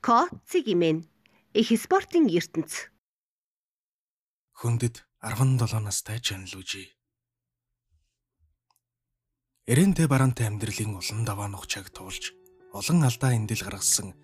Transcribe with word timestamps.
Ко 0.00 0.28
Цигимэн 0.46 1.02
их 1.54 1.68
спортын 1.74 2.30
ертөнц. 2.30 2.86
Хүндэд 4.54 5.02
17 5.22 5.82
настай 5.82 6.22
Жанлужи. 6.22 6.94
Эрентэй 9.66 10.06
барантай 10.06 10.46
амьдралын 10.46 10.94
улан 10.94 11.26
даваа 11.26 11.50
нухчааг 11.50 11.90
туулж 11.90 12.30
олон 12.72 13.02
алдаа 13.02 13.34
эндэл 13.34 13.66
гаргасан 13.66 14.14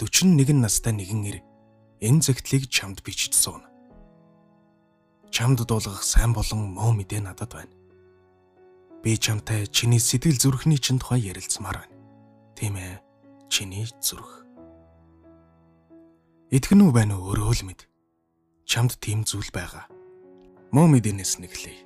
41 0.00 0.64
настай 0.64 0.96
нэгэн 0.96 1.22
эр 1.28 1.38
энэ 2.00 2.24
зэгтлийг 2.24 2.72
чамд 2.72 3.04
суuna. 3.36 3.68
Чамд 5.28 5.60
дуулгах 5.68 6.02
сайн 6.02 6.32
болон 6.32 6.72
муу 6.72 6.96
мэдээ 6.96 7.20
надад 7.20 7.52
байна. 7.52 7.74
Би 9.04 9.20
чамтай 9.20 9.68
чиний 9.68 10.00
сэтгэл 10.00 10.40
зүрхний 10.40 10.80
чин 10.80 10.98
тухай 10.98 11.20
ярилцмаар 11.20 11.84
байна. 11.84 11.96
Тийм 12.56 12.74
ээ. 12.76 13.02
Чиний 13.52 13.86
зүрх. 14.00 14.37
Итгэн 16.48 16.80
үү 16.80 16.92
байна 16.96 17.20
уу 17.20 17.36
өөрөө 17.36 17.60
л 17.60 17.62
мэд. 17.68 17.84
Чамд 18.64 18.96
тийм 19.04 19.20
зүйл 19.20 19.52
байгаа. 19.52 19.84
Муу 20.72 20.88
мэдэнэс 20.88 21.44
нэглэе. 21.44 21.84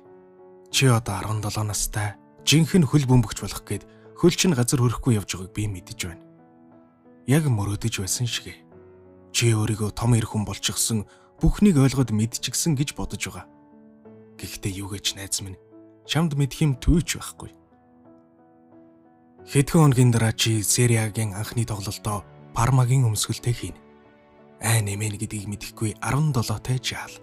Чи 0.71 0.87
одоо 0.87 1.19
17 1.19 1.67
настай 1.67 2.15
жинхэнэ 2.47 2.87
хөл 2.87 3.03
бөмбөгч 3.03 3.43
болох 3.43 3.59
гээд 3.67 3.83
хөл 4.15 4.31
чин 4.31 4.55
газар 4.55 4.79
хөрөхгүй 4.79 5.19
явж 5.19 5.35
байгааг 5.35 5.51
би 5.51 5.67
мэдэж 5.67 5.99
байна. 6.07 6.23
Яг 7.27 7.43
мөрөөдөж 7.51 8.07
байсан 8.07 8.23
шигэ. 8.23 8.55
Чи 9.35 9.51
өөрийгөө 9.51 9.91
том 9.99 10.15
эр 10.15 10.31
хүн 10.31 10.47
болчихсон 10.47 11.11
бүхнийг 11.43 11.83
ойлгоод 11.83 12.15
мэдчихсэн 12.15 12.79
гэж 12.79 12.95
бодож 12.95 13.19
байгаа. 13.19 13.51
Гэхдээ 14.39 14.79
юу 14.79 14.95
гэж 14.95 15.19
найз 15.19 15.43
минь 15.43 15.59
чамд 16.07 16.39
мэдх 16.39 16.63
юм 16.63 16.79
төвч 16.79 17.19
байхгүй. 17.19 17.51
Хэдхэн 19.43 19.91
хоногийн 19.91 20.15
дараа 20.15 20.31
чи 20.31 20.63
Сериагийн 20.63 21.35
анхны 21.35 21.67
тоглолтоо 21.67 22.23
Пармагийн 22.55 23.03
өмсгөлтэй 23.03 23.51
хийнэ 23.51 23.83
ай 24.61 24.85
нэмэн 24.85 25.17
гэдгийг 25.17 25.47
мэдэхгүй 25.49 25.97
17-тай 26.03 26.77
жаал. 26.83 27.15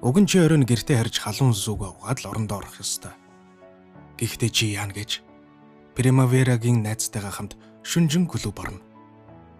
Уг 0.00 0.16
нь 0.22 0.28
чи 0.30 0.38
оройн 0.38 0.64
гэртээ 0.64 0.96
харж 1.02 1.20
халуун 1.20 1.52
зүг 1.52 1.82
угаад 1.82 2.22
л 2.22 2.30
орондоо 2.30 2.62
орох 2.62 2.80
ёстой. 2.80 3.12
Гэхдээ 4.16 4.50
чи 4.54 4.72
яана 4.72 4.94
гэж 4.96 5.26
Примаверагийн 5.96 6.84
найзтайгаа 6.84 7.32
хамт 7.32 7.56
шүнжин 7.80 8.28
клуб 8.28 8.60
орно. 8.60 8.84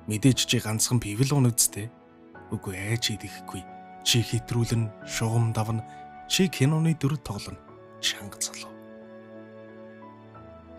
Мэдээж 0.05 0.45
чи 0.45 0.61
ганцхан 0.61 1.01
пивл 1.01 1.33
унагдтэй. 1.33 1.89
Үгүй 2.53 2.77
ээ 2.77 2.97
чи 3.01 3.17
идэхгүй. 3.17 3.65
Чи 4.05 4.21
хитрүүлэн, 4.21 4.93
шугам 5.09 5.57
давна, 5.57 5.81
чи 6.29 6.53
киноны 6.53 6.93
дүр 6.93 7.17
тоглоно. 7.17 7.57
Чанга 8.05 8.37
залуу. 8.37 8.69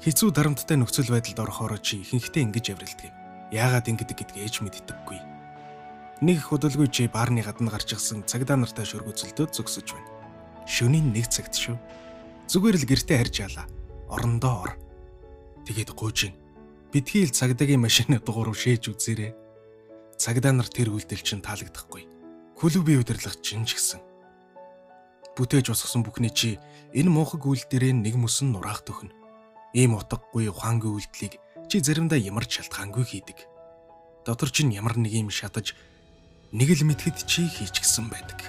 Хизүү 0.05 0.29
дарамттай 0.29 0.77
нөхцөл 0.77 1.09
байдалд 1.09 1.41
орохоор 1.41 1.81
чи 1.81 2.05
ихэнхдээ 2.05 2.45
ингэж 2.45 2.65
аврилдаг 2.77 3.09
юм. 3.09 3.26
Яагаад 3.51 3.87
ингэдэг 3.87 4.17
гэдгийг 4.17 4.43
ээж 4.43 4.55
мэддэггүй. 4.59 5.19
Нэг 6.19 6.37
их 6.41 6.49
удалгүй 6.51 6.89
чи 6.91 7.07
баарны 7.07 7.45
гадна 7.45 7.71
гарч 7.71 7.93
ирсэн 7.95 8.25
цагдаа 8.27 8.57
нартай 8.59 8.83
шөргөцөлдөөд 8.83 9.53
зөксөж 9.53 9.87
байна. 9.93 10.09
Шөнийн 10.65 11.13
нэг 11.13 11.31
цагт 11.31 11.55
шүү. 11.55 11.77
Зүгээр 12.51 12.75
л 12.81 12.89
гэртээ 12.89 13.17
харж 13.21 13.35
яалаа. 13.45 13.65
Орондоо 14.11 14.55
ор. 14.65 14.71
Тэгээд 15.63 15.95
гуйж 15.95 16.27
гин. 16.27 16.35
Битгий 16.91 17.23
л 17.23 17.31
цагдаагийн 17.31 17.79
машины 17.79 18.19
дугуур 18.19 18.51
шээж 18.51 18.91
үзээрэй. 18.91 19.31
Цагдаа 20.17 20.51
нар 20.57 20.67
тэр 20.67 20.91
үйлдэл 20.91 21.21
чинь 21.21 21.45
таалагдахгүй. 21.45 22.03
Клубийн 22.57 23.05
удирдлага 23.05 23.37
чинь 23.39 23.63
ч 23.63 23.77
гэсэн. 23.77 24.01
Бүтээж 25.37 25.69
усгсан 25.69 26.01
бүхний 26.01 26.33
чи 26.33 26.57
энэ 26.97 27.13
муухай 27.13 27.37
үйлдэлээр 27.37 27.93
нэг 27.93 28.17
мөсөн 28.17 28.57
нураах 28.57 28.81
төхнө. 28.81 29.13
Ийм 29.77 29.93
утгагүй 29.93 30.49
ухаангүй 30.49 30.97
үйлдэлийг 30.97 31.37
чи 31.67 31.83
заримдаа 31.83 32.19
ямар 32.19 32.47
ч 32.47 32.63
шалтгаангүй 32.63 33.03
хийдэг. 33.03 33.37
Дотор 34.23 34.49
чинь 34.51 34.71
ямар 34.71 34.95
нэг 34.95 35.11
юм 35.11 35.29
шатаж 35.29 35.75
нэг 36.55 36.71
л 36.71 36.87
мэдхэд 36.87 37.27
чи 37.27 37.43
хийчихсэн 37.43 38.07
байдаг. 38.07 38.39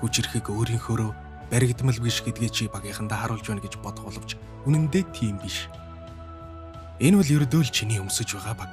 Хүчрэхэг 0.00 0.48
өөрийнхөөрөө 0.48 1.12
баригдмал 1.52 2.00
биш 2.00 2.24
гэдгийг 2.24 2.52
чи 2.56 2.72
багийнхандаа 2.72 3.20
харуулж 3.20 3.44
байна 3.44 3.60
гэж 3.60 3.76
бодох 3.84 4.08
боловч 4.08 4.40
үнэн 4.64 4.88
дээр 4.88 5.06
тийм 5.12 5.36
биш. 5.44 5.68
Энэ 6.96 7.20
бол 7.20 7.28
ердөө 7.36 7.68
л 7.68 7.70
чиний 7.70 8.00
өмсөж 8.00 8.32
байгаа 8.40 8.56
баг. 8.56 8.72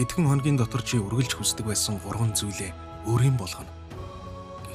Хэдхэн 0.00 0.24
хоногийн 0.28 0.56
дотор 0.56 0.80
чи 0.80 0.96
үргэлж 0.96 1.36
хүсдэг 1.36 1.68
байсан 1.68 2.00
гурван 2.00 2.32
зүйлээ 2.32 2.72
өөрийн 3.04 3.36
болгоно. 3.36 3.75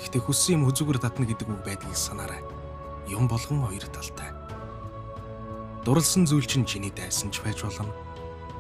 Гэхдээ 0.01 0.22
хүссэн 0.25 0.57
юм 0.57 0.66
хүзүүгээр 0.66 0.97
татна 0.97 1.29
гэдэг 1.29 1.45
үг 1.45 1.62
байдгийг 1.62 1.94
санаарай. 1.94 2.41
Юм 3.06 3.29
болгон 3.29 3.62
хоёр 3.62 3.85
талтай. 3.94 4.34
Дурлсан 5.85 6.25
зүйл 6.25 6.45
чинь 6.50 6.66
чиний 6.66 6.89
дайсан 6.89 7.29
ч 7.29 7.41
байж 7.45 7.62
болно. 7.62 7.94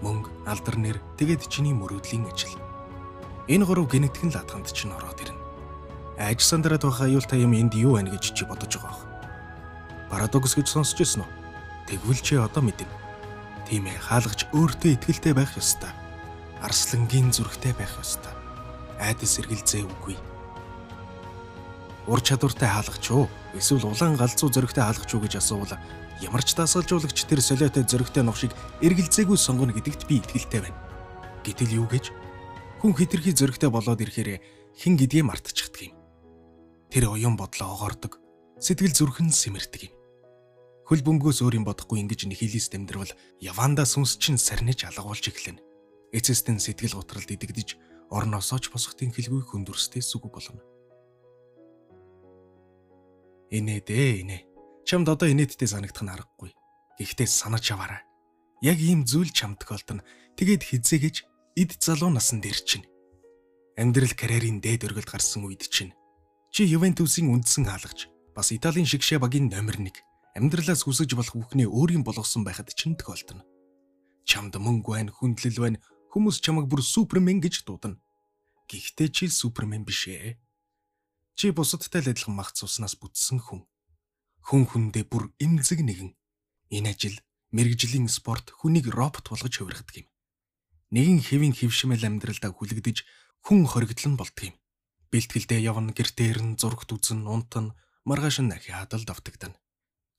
Мөнгө, 0.05 0.29
алдар 0.45 0.77
нэр, 0.77 0.97
тэгээд 1.17 1.49
чиний 1.49 1.73
мөрөөдлийн 1.73 2.29
ажил. 2.29 2.57
Энэ 3.49 3.65
гурав 3.65 3.89
генетик 3.89 4.25
нь 4.25 4.33
ладганд 4.33 4.69
чинь 4.69 4.93
ороод 4.93 5.17
ирнэ. 5.21 5.41
Айж 6.21 6.45
сандраад 6.45 6.85
байгаа 6.85 7.09
аюултай 7.09 7.41
юм 7.41 7.53
энд 7.57 7.73
юу 7.73 7.97
байна 7.97 8.13
гэж 8.13 8.37
чи 8.37 8.45
бодож 8.45 8.77
байгаа 8.77 8.93
бох. 8.93 9.05
Парадокс 10.09 10.53
гэж 10.57 10.67
сонсч 10.69 10.97
ирсэн 11.01 11.25
үү? 11.25 11.29
Тэгвэл 11.89 12.21
чи 12.21 12.37
одоо 12.37 12.61
мэднэ. 12.61 12.89
Тийм 13.69 13.85
ээ, 13.89 13.97
хаалгач 13.97 14.49
өөртөө 14.53 14.97
ихтэй 14.97 15.33
байх 15.33 15.53
ёстой. 15.57 15.93
Арслангийн 16.61 17.33
зүрхтэй 17.33 17.73
байх 17.73 17.93
ёстой. 17.97 18.33
Айдас 19.01 19.37
сэргэлзээ 19.37 19.85
үгүй. 19.85 20.17
Ур 22.11 22.19
чадвартай 22.19 22.67
хаалгач 22.67 23.07
уу? 23.15 23.31
Эсвэл 23.55 23.87
улаан 23.87 24.19
галзуу 24.19 24.51
зөрөгтэй 24.51 24.83
хаалгач 24.83 25.09
уу 25.15 25.23
гэж 25.23 25.39
асуувал 25.39 25.79
Ямар 26.21 26.45
ч 26.45 26.53
дасгалжуулагч 26.53 27.25
тэр 27.25 27.41
солиотой 27.41 27.81
зөрөгтэй 27.81 28.21
новшиг 28.21 28.53
эргэлзээгүй 28.85 29.37
сонгоно 29.41 29.73
гэдэгт 29.73 30.05
би 30.05 30.21
итгэлтэй 30.21 30.61
байна. 30.61 30.77
Гэтэл 31.41 31.81
юу 31.81 31.89
гэж 31.89 32.13
хүн 32.77 32.93
хитрхи 32.93 33.33
зөрөгтэй 33.33 33.73
болоод 33.73 34.05
ирэхээр 34.05 34.37
хэн 34.77 34.93
гэдгийг 35.01 35.25
мартчихдаг 35.25 35.81
юм. 35.89 35.97
Тэр 36.93 37.09
оюун 37.09 37.41
бодлоо 37.41 37.73
огоордог. 37.73 38.21
Сэтгэл 38.61 38.93
зүрхэн 38.93 39.33
сэмэрдэг 39.33 39.89
юм. 39.89 39.93
Хөл 40.85 41.01
бөмбөгөөс 41.01 41.41
өөр 41.41 41.57
юм 41.57 41.65
бодохгүй 41.65 42.05
ингэж 42.05 42.29
нихилис 42.29 42.69
дэмдрвэл 42.69 43.17
яванда 43.41 43.89
сүнс 43.89 44.21
чинь 44.21 44.37
сарниж 44.37 44.85
алгуулж 44.85 45.25
эхлэнэ. 45.25 45.57
Эцэстэн 46.13 46.61
сэтгэл 46.61 47.01
готролд 47.01 47.33
идэгдэж 47.33 47.81
орноосоо 48.13 48.61
ч 48.61 48.69
босохтын 48.69 49.09
хэлгүй 49.09 49.41
хүндүрстэй 49.41 50.05
сүг 50.05 50.29
болно. 50.29 50.61
Инээ 53.51 53.79
дээ 53.83 54.11
инээ 54.23 54.41
Чамд 54.87 55.07
одоо 55.07 55.29
инээдтэй 55.29 55.67
санагдах 55.69 56.03
нь 56.03 56.11
аргагүй. 56.11 56.51
Гэхдээ 56.97 57.29
санаж 57.29 57.65
аваарай. 57.71 58.01
Яг 58.65 58.81
ийм 58.81 59.05
зүйл 59.05 59.29
чамд 59.29 59.61
тохиолдно. 59.61 60.03
Тэгээд 60.35 60.65
хизээгэж 60.65 61.15
эд 61.55 61.71
залуу 61.77 62.09
насан 62.09 62.41
дээр 62.41 62.59
чинь. 62.65 62.89
Амьдрал 63.77 64.13
карьерийн 64.17 64.59
дээд 64.59 64.89
өргөлд 64.89 65.09
гарсан 65.09 65.45
үед 65.45 65.69
чинь 65.69 65.93
чи 66.51 66.67
Ювентусын 66.67 67.31
үндсэн 67.31 67.63
хаалгач 67.71 68.11
бас 68.35 68.51
Италийн 68.51 68.83
шигшээ 68.83 69.23
багийн 69.23 69.47
номер 69.47 69.79
1 69.79 70.03
амьдралаас 70.35 70.83
хүсэж 70.83 71.15
болох 71.15 71.35
бүхнээ 71.39 71.71
өөрийн 71.71 72.03
болгосон 72.03 72.43
байхад 72.43 72.75
чинь 72.75 72.99
тохиолдно. 72.99 73.47
Чамд 74.27 74.59
мөнгө 74.59 74.91
байна, 74.91 75.11
хүндлэл 75.15 75.59
байна, 75.63 75.79
хүмүүс 76.11 76.43
чамайг 76.43 76.67
бүр 76.67 76.83
супермен 76.83 77.39
гэж 77.39 77.63
дуудана. 77.63 78.03
Гэхдээ 78.67 79.09
чи 79.15 79.25
супермен 79.31 79.87
биш 79.87 80.11
ээ. 80.11 80.35
Чи 81.41 81.49
бусадтай 81.49 82.05
л 82.05 82.13
адилхан 82.13 82.37
мах 82.37 82.53
цуснаас 82.53 82.93
бүтсэн 83.01 83.41
хүн 83.41 83.65
хүн 84.45 84.61
хүндээ 84.69 85.09
бүр 85.09 85.33
эмзэг 85.41 85.81
нэгэн. 85.81 86.13
Энэ 86.69 86.93
ажил 86.93 87.17
мэрэгжлийн 87.49 88.05
спорт 88.13 88.53
хүнийг 88.53 88.93
робот 88.93 89.25
болгож 89.25 89.49
хувиргадаг 89.49 90.05
юм. 90.05 90.07
Нэгэн 90.93 91.17
хэвийн 91.25 91.57
хөвшмэл 91.57 92.05
амьдралдаа 92.05 92.53
хүлэгдэж 92.53 92.97
хүн 93.41 93.65
хоригдлон 93.65 94.21
болдог 94.21 94.53
юм. 94.53 94.55
Бэлтгэлдээ 95.09 95.65
явна, 95.65 95.97
гэртээ 95.97 96.29
ирнэ, 96.29 96.61
зургт 96.61 96.93
үзэн, 96.93 97.25
унтан, 97.25 97.73
маргааш 98.05 98.45
нь 98.45 98.53
ахи 98.53 98.69
хадал 98.69 99.01
давтагдана. 99.01 99.57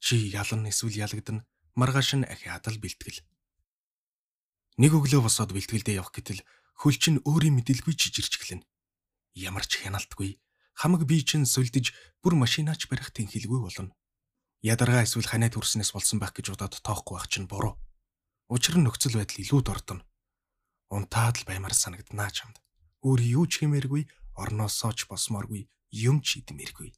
Чи 0.03 0.27
ялан 0.27 0.67
эсвэл 0.67 1.07
ялагдана, 1.07 1.47
маргааш 1.79 2.19
нь 2.19 2.27
ахи 2.27 2.51
хадал 2.51 2.83
бэлтгэл. 2.83 3.23
Нэг 4.75 4.91
өглөө 4.91 5.23
босоод 5.23 5.55
бэлтгэлдээ 5.55 6.03
явах 6.03 6.11
гэтэл 6.19 6.43
хөл 6.83 6.99
чинь 6.99 7.23
өөрийн 7.23 7.55
мэдээлгүй 7.63 7.95
жижирч 7.95 8.43
эхлэнэ. 8.43 8.67
Ямар 9.39 9.63
ч 9.71 9.87
хяналтгүй 9.87 10.43
хамаг 10.79 11.05
бие 11.09 11.23
чинь 11.25 11.49
сүлдэж 11.49 11.93
бүр 12.23 12.35
машинаач 12.39 12.89
барих 12.89 13.11
тэнхилгүй 13.13 13.61
болно 13.63 13.93
ядаргаа 14.63 15.03
эсвэл 15.03 15.27
ханаа 15.27 15.51
төрснөөс 15.51 15.91
болсон 15.91 16.23
байх 16.23 16.33
гэж 16.39 16.55
удаад 16.55 16.79
тоохгүй 16.87 17.19
байх 17.19 17.27
чинь 17.27 17.51
буруу. 17.51 17.75
Учир 18.47 18.79
нь 18.79 18.87
нөхцөл 18.87 19.19
байдал 19.19 19.43
илүү 19.43 19.61
дордоно. 19.67 20.07
Унтаад 20.95 21.43
л 21.43 21.49
баймар 21.51 21.75
санагднаа 21.75 22.31
чамд. 22.31 22.63
Өөр 23.03 23.21
юу 23.43 23.45
ч 23.51 23.67
хэмээргүй, 23.67 24.07
орноосоо 24.39 24.95
ч 24.95 25.11
босмооргүй, 25.11 25.67
юм 25.91 26.23
ч 26.23 26.39
идмээргүй. 26.47 26.95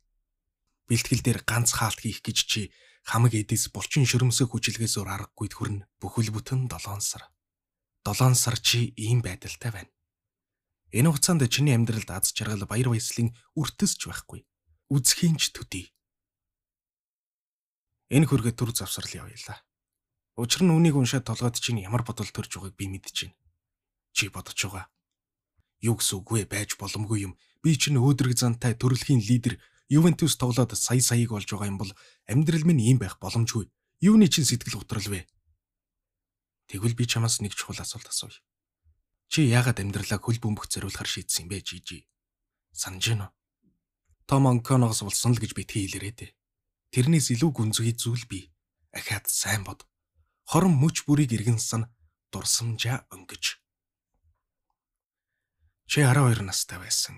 Бэлтгэл 0.93 1.25
дээр 1.25 1.41
ганц 1.49 1.73
хаалт 1.73 2.05
хийх 2.05 2.21
гэж 2.21 2.39
чи 2.45 2.61
хамаг 3.09 3.33
эдэс 3.33 3.73
булчин 3.73 4.05
шөрөмсөө 4.05 4.53
хүчилгээс 4.53 5.01
өөр 5.01 5.09
аргагүй 5.09 5.49
төрн 5.49 5.89
бүхэл 5.97 6.37
бүтэн 6.37 6.69
7 6.69 7.01
сар. 7.01 7.33
7 8.05 8.37
сар 8.37 8.61
чи 8.61 8.93
ийм 9.01 9.25
байдалтай 9.25 9.73
байна. 9.73 9.91
Энэ 10.95 11.11
хугацаанд 11.11 11.43
чиний 11.51 11.75
амьдралд 11.75 12.11
аз 12.15 12.31
жаргал 12.31 12.71
баяр 12.71 12.95
баясгалын 12.95 13.35
үртэсч 13.59 14.07
байхгүй. 14.07 14.47
Үзхийн 14.95 15.35
ч 15.43 15.51
төдий 15.51 15.95
Энэ 18.15 18.31
хүргээ 18.31 18.55
төр 18.55 18.71
завсрал 18.71 19.27
явъя. 19.27 19.59
Учир 20.39 20.63
нь 20.63 20.71
үнийг 20.71 20.95
уншаад 20.95 21.27
толгойд 21.27 21.59
чинь 21.59 21.83
ямар 21.83 22.07
бодол 22.07 22.31
төрж 22.31 22.63
байгааг 22.63 22.79
би 22.79 22.87
мэдэж 22.87 23.17
байна. 23.27 23.37
Чи 24.15 24.29
бодож 24.29 24.55
байгаа. 24.55 24.87
Юу 25.83 25.99
гэсэн 25.99 26.23
үг 26.23 26.29
вэ? 26.31 26.47
Байж 26.47 26.79
боломгүй 26.79 27.27
юм. 27.27 27.35
Би 27.59 27.75
чинь 27.75 27.99
өөдрөг 27.99 28.39
зантай 28.39 28.79
төрөлхийн 28.79 29.19
лидер 29.19 29.59
Ювентус 29.89 30.39
тоглоод 30.39 30.79
сая 30.79 31.03
саяыг 31.03 31.35
болж 31.35 31.49
байгаа 31.51 31.71
юм 31.75 31.79
бол 31.83 31.91
амьдрал 32.31 32.63
минь 32.71 32.87
ийм 32.87 32.99
байх 33.03 33.19
боломжгүй. 33.19 33.67
Юуны 33.99 34.31
чинь 34.31 34.47
сэтгэл 34.47 34.79
готрол 34.79 35.11
вэ? 35.11 35.27
Тэгвэл 36.71 36.95
би 36.95 37.05
чамаас 37.11 37.43
нэг 37.43 37.59
чухал 37.59 37.83
асуулт 37.83 38.07
асууя. 38.07 38.39
Чи 39.33 39.49
яагаад 39.51 39.81
амьдралаа 39.83 40.21
хөл 40.21 40.39
бөмбөх 40.41 40.71
зориулахар 40.71 41.09
шийдсэн 41.09 41.49
бэ, 41.51 41.65
Жижи? 41.65 42.07
Санаж 42.73 43.05
гэнэ 43.09 43.27
үү? 43.27 43.33
Том 44.27 44.49
Анконогоос 44.49 45.05
болсон 45.05 45.37
л 45.37 45.43
гэж 45.43 45.53
битгий 45.53 45.85
хэлээрээ 45.85 46.15
дээ. 46.17 46.37
Тэрнээс 46.95 47.35
илүү 47.35 47.51
гүнзгий 47.53 47.95
зүйл 47.99 48.25
би. 48.31 48.49
Ахаад 48.95 49.27
сайн 49.29 49.67
бод 49.67 49.85
хорон 50.49 50.77
мөч 50.77 51.05
бүрийг 51.05 51.33
иргэн 51.33 51.59
сан 51.59 51.89
дурсамжаа 52.33 53.05
өнгөж. 53.13 53.45
Чи 55.91 56.01
12 56.01 56.45
настай 56.45 56.79
байсан. 56.79 57.17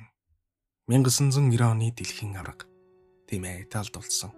1990 0.89 1.63
оны 1.63 1.91
дэлхийн 1.91 2.39
авраг. 2.39 2.67
Тийм 3.27 3.45
ээ, 3.45 3.67
талд 3.71 3.95
болсон. 3.95 4.31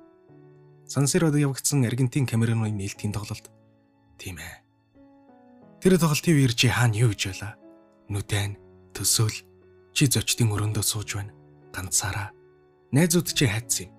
Сансирод 0.89 1.37
явагдсан 1.37 1.85
Аргентин 1.85 2.25
Камеруны 2.25 2.73
нээлтийн 2.73 3.13
тоглолт. 3.13 3.53
Тийм 4.17 4.41
ээ. 4.41 4.68
Тэр 5.79 5.95
тоглолтын 5.95 6.35
үеэр 6.35 6.55
чи 6.59 6.67
хаана 6.67 6.99
юу 6.99 7.15
гэж 7.15 7.23
байлаа? 7.31 7.55
Нүдэн, 8.11 8.59
төсөөл 8.99 9.39
чи 9.95 10.11
зочдын 10.11 10.51
өрөөндөө 10.51 10.83
сууж 10.83 11.15
байна. 11.15 11.31
Ганцаараа. 11.71 12.35
Найзууд 12.91 13.31
чи 13.31 13.47
хайцсан 13.47 13.87
юм. 13.87 13.95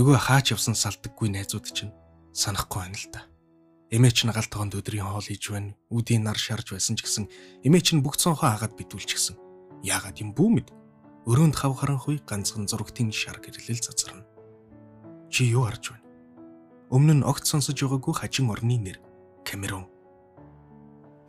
Нөгөө 0.00 0.16
хаач 0.16 0.56
явсан 0.56 0.72
салдаггүй 0.72 1.28
найзууд 1.28 1.68
чинь 1.76 1.92
санахгүй 2.32 2.88
байна 2.88 2.96
л 2.96 3.08
да. 3.12 3.20
Эмээч 3.92 4.24
нь 4.24 4.32
галт 4.32 4.48
тогонд 4.48 4.80
өдрийн 4.80 5.04
хоол 5.04 5.20
хийж 5.20 5.44
байна. 5.52 5.76
Үдийн 5.92 6.24
нар 6.24 6.40
шарж 6.40 6.72
байсан 6.72 6.96
ч 6.96 7.04
гэсэн 7.04 7.28
эмээч 7.68 7.92
нь 7.92 8.00
бүх 8.00 8.16
цонхоо 8.16 8.56
хагаад 8.56 8.80
битүүлч 8.80 9.12
гисэн. 9.12 9.36
Яагаад 9.84 10.24
юм 10.24 10.32
бүү 10.32 10.48
мэд? 10.56 10.68
Өрөөнд 11.28 11.52
хав 11.52 11.76
харанхуй 11.76 12.24
ганцхан 12.24 12.64
зурагтын 12.64 13.12
шар 13.12 13.44
гэрлэл 13.44 13.76
цацарна. 13.76 14.24
Чи 15.28 15.52
юу 15.52 15.68
харж 15.68 15.92
байна? 15.92 16.06
Өмнө 16.88 17.14
нь 17.20 17.26
огт 17.28 17.44
сонсож 17.44 17.76
байгаагүй 17.76 18.14
хажин 18.16 18.48
орны 18.48 18.80
нэр 18.80 18.98
Камерун. 19.44 19.84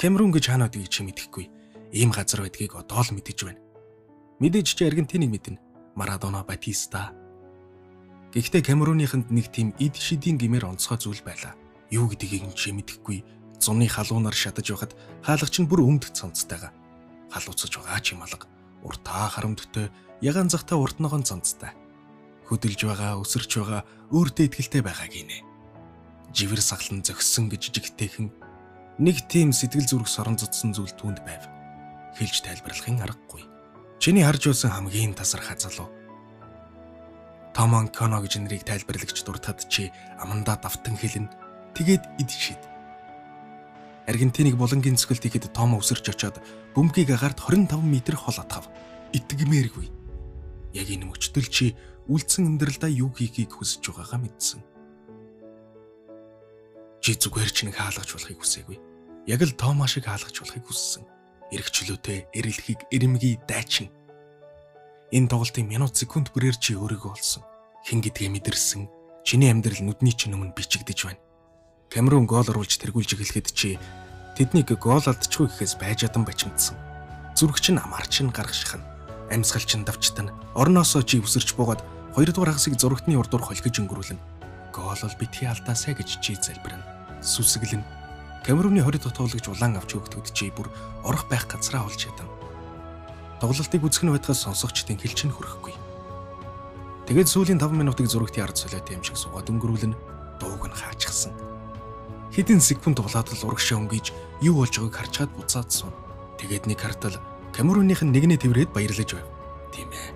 Камерун 0.02 0.34
гэж 0.34 0.50
хаана 0.50 0.66
байдгийг 0.66 0.90
чи 0.90 1.06
мэдэхгүй. 1.06 1.46
Ийм 1.94 2.10
газар 2.10 2.42
байдгийг 2.42 2.74
одоо 2.74 3.06
л 3.06 3.14
мэдэж 3.14 3.46
байна. 3.46 3.62
Мэдээж 4.42 4.74
чи 4.74 4.90
Аргентиныг 4.90 5.30
мэднэ. 5.30 5.62
Марадона, 5.94 6.42
Батиста. 6.42 7.14
Гэхдээ 8.34 8.66
Камеруныханд 8.66 9.30
нэг 9.30 9.54
тийм 9.54 9.78
эд 9.78 9.94
шидийн 9.94 10.42
гимээр 10.42 10.66
онцгой 10.74 10.98
зүйл 10.98 11.22
байлаа 11.22 11.54
юу 11.92 12.08
гэдгийг 12.10 12.48
нь 12.48 12.56
чи 12.58 12.72
мэдэхгүй 12.72 13.22
зуны 13.60 13.86
халуунаар 13.92 14.34
шатаж 14.34 14.72
байхад 14.72 14.96
хаалгач 15.22 15.56
нь 15.60 15.68
бүр 15.68 15.84
өмдөх 15.84 16.16
цонцтойгаа 16.16 16.72
халууцаж 17.30 17.72
байгаа 17.76 18.00
ч 18.00 18.16
юм 18.16 18.24
алга 18.24 18.48
уртаа 18.88 19.28
харамттай 19.28 19.92
ягаан 20.24 20.48
захта 20.48 20.80
урт 20.80 21.04
ногоон 21.04 21.28
цонцтой 21.28 21.76
хөдөлж 22.48 22.80
байгаа 22.88 23.20
өсөрч 23.20 23.52
байгаа 23.60 23.84
өөртөө 24.16 24.48
ихтэй 24.48 24.80
байгаа 24.80 25.12
гинэ 25.12 25.44
живэр 26.32 26.64
саглан 26.64 27.04
зөксөн 27.04 27.52
гэж 27.52 27.62
жижигтэйхэн 27.68 28.32
нэг 28.98 29.24
тийм 29.32 29.54
сэтгэл 29.54 29.88
зүрх 29.88 30.10
сорон 30.10 30.36
зодсон 30.36 30.74
зүйл 30.74 30.92
түнд 30.98 31.24
байв 31.24 31.48
хэлж 32.18 32.42
тайлбарлахын 32.44 33.06
аргагүй 33.06 33.46
чиний 34.04 34.26
харж 34.26 34.52
байсан 34.52 34.72
хамгийн 34.74 35.14
тасархай 35.14 35.56
залуу 35.60 35.88
Томон 37.52 37.92
Коно 37.92 38.24
гэж 38.24 38.40
нэрийг 38.40 38.64
тайлбарлагч 38.64 39.28
дуртад 39.28 39.68
чи 39.68 39.92
амандаа 40.16 40.56
давтан 40.56 40.96
хэлнэ 40.96 41.28
Тэгээд 41.74 42.04
идшид. 42.20 42.60
Аргентиныг 44.08 44.60
булангийн 44.60 45.00
цэцгэлт 45.00 45.24
хийхэд 45.24 45.56
Томо 45.56 45.80
өсөрч 45.80 46.12
очоод 46.12 46.44
бөмбөгийг 46.76 47.16
агард 47.16 47.40
25 47.40 47.80
м 47.80 47.96
хол 48.20 48.38
атгав. 48.44 48.68
Итгэмээргүй. 49.16 49.88
Яг 50.76 50.88
энэ 50.92 51.08
мөчтөл 51.08 51.48
чи 51.48 51.76
үлдсэн 52.12 52.60
амьдралдаа 52.60 52.92
юу 52.92 53.12
хийхийг 53.16 53.56
хүсэж 53.56 53.88
байгаагаа 53.88 54.20
мэдсэн. 54.20 54.60
Чи 57.02 57.18
зүгээр 57.18 57.52
ч 57.52 57.58
нэг 57.66 57.76
хаалгаж 57.76 58.10
болохыг 58.14 58.40
хүсээгүй. 58.40 58.78
Яг 59.28 59.42
л 59.42 59.58
Томо 59.58 59.90
шиг 59.90 60.06
хаалгаж 60.06 60.38
болохыг 60.38 60.66
хүссэн. 60.70 61.04
Иргэчлөөтэй 61.52 62.30
эрэлхийг 62.32 62.86
эрэмгий 62.94 63.42
дайчин. 63.50 63.90
Энэ 65.12 65.28
тоглолтын 65.28 65.68
минут 65.68 65.98
секунд 65.98 66.32
бүрээр 66.32 66.56
чи 66.62 66.78
өөрийгөө 66.78 67.12
олсон. 67.18 67.44
Хэн 67.90 68.00
гэдгээ 68.06 68.30
мэдэрсэн. 68.32 68.88
Чиний 69.28 69.52
амьдрал 69.52 69.82
нүдний 69.84 70.16
чинь 70.16 70.38
өмнө 70.38 70.56
бичигдэж 70.56 71.10
байна 71.10 71.22
Камерун 71.92 72.24
гол 72.24 72.48
оруулж 72.48 72.80
тэргүүлж 72.80 73.20
эхлэхэд 73.20 73.52
чи 73.52 73.76
тэднийг 74.40 74.72
гол 74.80 75.04
алдчихгүй 75.04 75.52
гэхээс 75.52 75.76
байж 75.76 76.08
адан 76.08 76.24
бачимдсан. 76.24 76.80
Зүрх 77.36 77.60
чинь 77.60 77.84
амарч 77.84 78.24
нь 78.24 78.32
гаргашхна. 78.32 78.80
Амьсгал 79.28 79.68
чинь 79.68 79.84
давчтана. 79.84 80.32
Орноосоо 80.56 81.04
чи 81.04 81.20
өсөрч 81.20 81.52
буугаад 81.60 81.84
хоёрдугаар 82.16 82.56
хагасыг 82.56 82.80
зурагтны 82.80 83.20
урдуур 83.20 83.44
холгиж 83.44 83.76
өнгөрүүлнэ. 83.84 84.24
Гол 84.72 84.98
бол 84.98 85.20
битгий 85.20 85.48
алдаасаа 85.48 85.94
гэж 85.94 86.20
чи 86.24 86.36
залбирна. 86.36 86.84
Сүсгэлэн. 87.22 87.84
Камеруны 88.48 88.82
20 88.82 89.04
дахь 89.04 89.14
тоглогч 89.14 89.46
улаан 89.52 89.78
авч 89.78 89.94
өгдөгд 90.00 90.34
чи 90.34 90.50
бүр 90.50 90.72
орох 91.04 91.28
байх 91.30 91.46
газраа 91.46 91.86
олж 91.86 92.08
чадна. 92.08 92.26
Тоглолтыг 93.44 93.84
үзэх 93.84 94.08
нь 94.08 94.14
байтгаас 94.16 94.48
сонсогчдын 94.48 94.98
хэлч 94.98 95.30
нь 95.30 95.36
хүрэхгүй. 95.36 95.76
Тэгээд 97.06 97.30
сүүлийн 97.30 97.60
5 97.60 97.76
минутыг 97.76 98.08
зурагтын 98.08 98.48
ард 98.48 98.58
солиотой 98.58 98.98
юм 98.98 99.04
шиг 99.04 99.20
суугаад 99.20 99.52
өнгөрүүлнэ. 99.52 99.98
Дууг 100.42 100.66
нь 100.66 100.74
хаачихсан 100.74 101.36
Хэдэн 102.32 102.64
секунд 102.64 102.96
болоод 103.04 103.28
л 103.28 103.44
урагшаа 103.44 103.84
өнгөж 103.84 104.16
юу 104.40 104.64
болж 104.64 104.72
байгааг 104.80 104.96
харж 104.96 105.12
чад 105.12 105.32
буцаад 105.36 105.68
суун. 105.68 105.92
Тэгээд 106.40 106.64
нэг 106.64 106.80
хартал 106.80 107.20
Камеруных 107.52 108.08
нь 108.08 108.16
нэгнээ 108.16 108.40
тэрврээд 108.40 108.72
баярлаж 108.72 109.20
байв. 109.20 109.28
Тийм 109.76 109.92
ээ. 109.92 110.16